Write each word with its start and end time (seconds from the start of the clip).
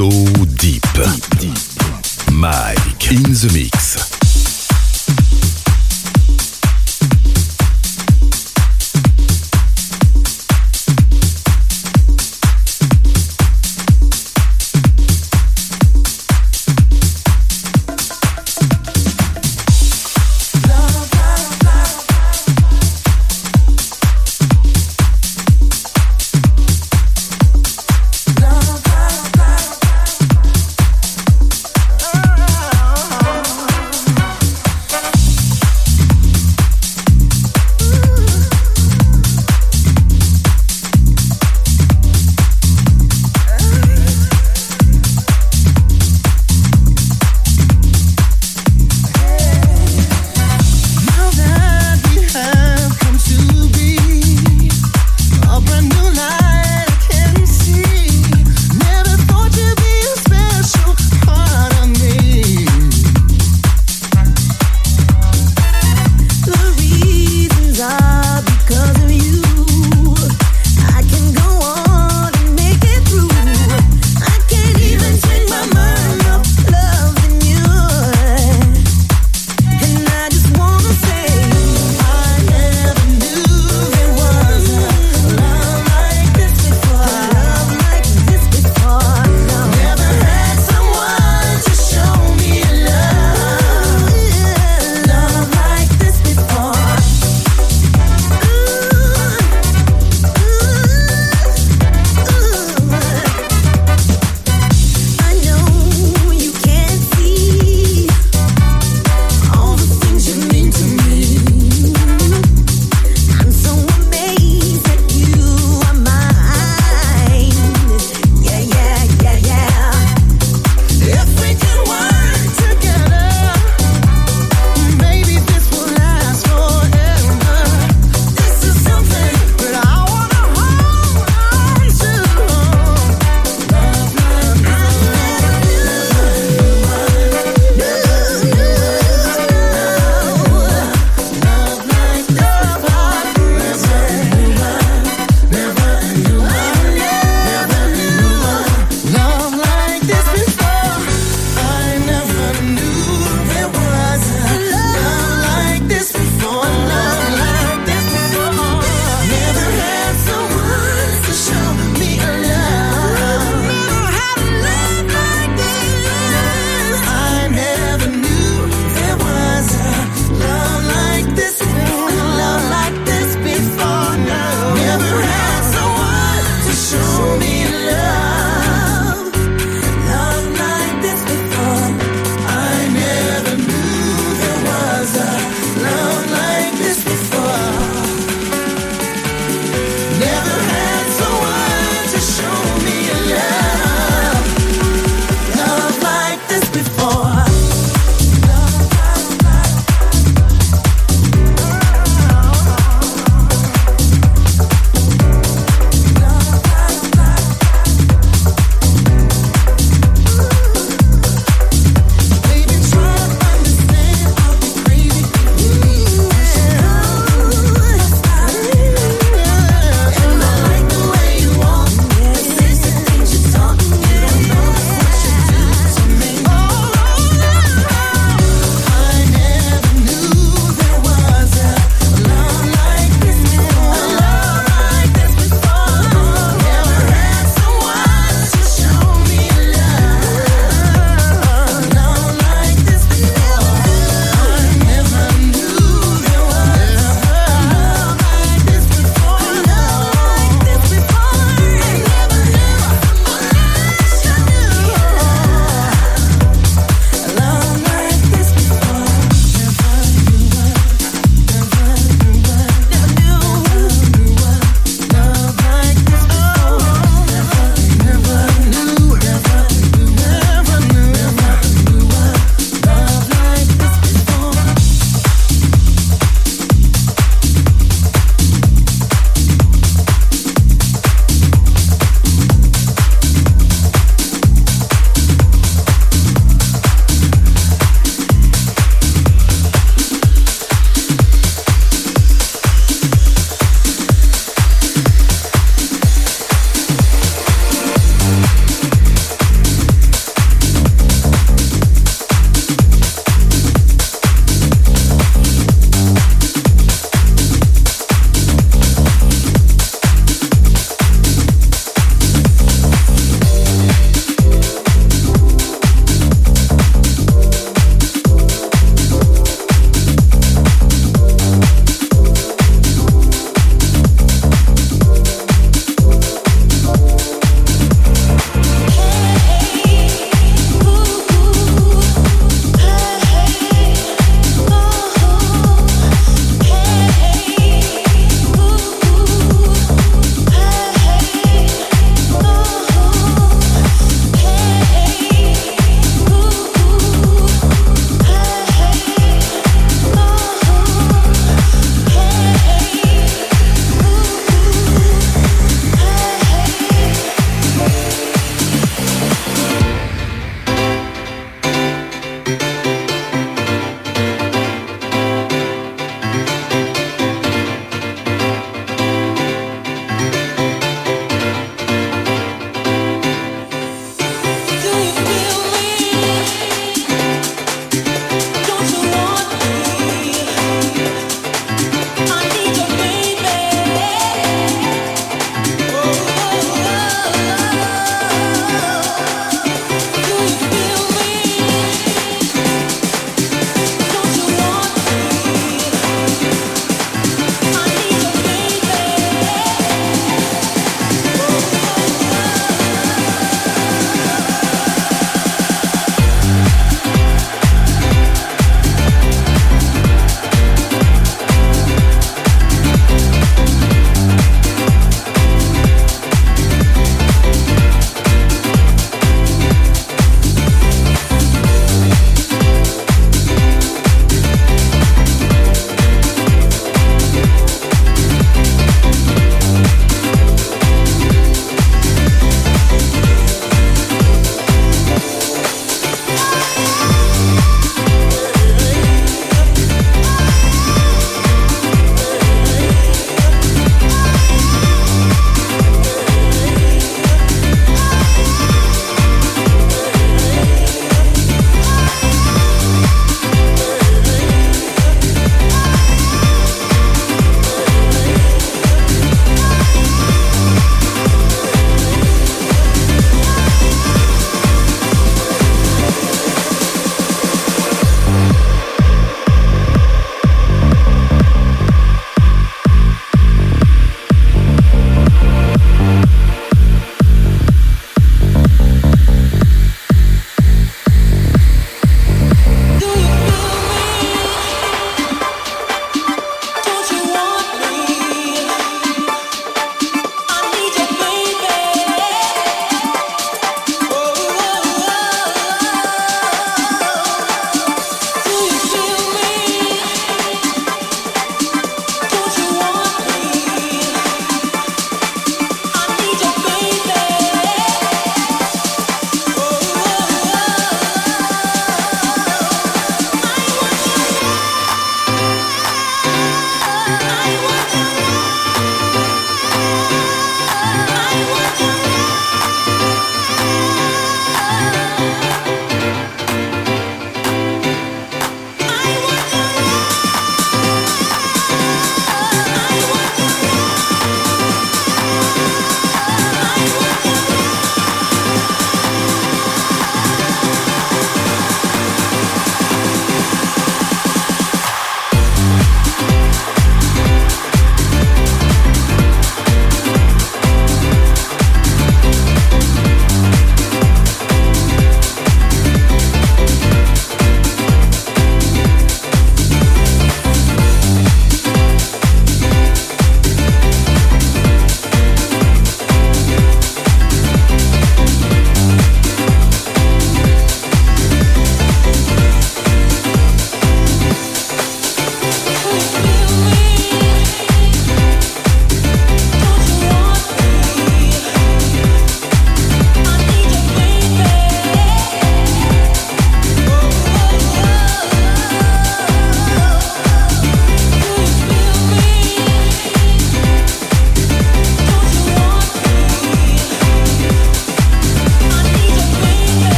So 0.00 0.08
deep. 0.56 0.82
Mike 2.32 3.12
in 3.12 3.22
the 3.22 3.50
mix. 3.52 4.09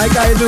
Mix 0.00 0.16
with 0.16 0.39